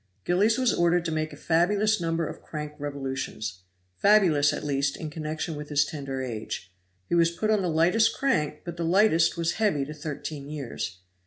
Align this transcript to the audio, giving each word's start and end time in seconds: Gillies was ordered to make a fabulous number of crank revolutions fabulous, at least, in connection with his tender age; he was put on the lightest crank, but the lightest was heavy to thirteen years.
Gillies 0.25 0.57
was 0.57 0.73
ordered 0.73 1.05
to 1.05 1.11
make 1.11 1.31
a 1.31 1.35
fabulous 1.37 2.01
number 2.01 2.25
of 2.25 2.41
crank 2.41 2.73
revolutions 2.79 3.61
fabulous, 3.99 4.51
at 4.51 4.63
least, 4.63 4.97
in 4.97 5.11
connection 5.11 5.55
with 5.55 5.69
his 5.69 5.85
tender 5.85 6.23
age; 6.23 6.73
he 7.07 7.13
was 7.13 7.29
put 7.29 7.51
on 7.51 7.61
the 7.61 7.69
lightest 7.69 8.17
crank, 8.17 8.61
but 8.65 8.77
the 8.77 8.83
lightest 8.83 9.37
was 9.37 9.51
heavy 9.61 9.85
to 9.85 9.93
thirteen 9.93 10.49
years. 10.49 11.01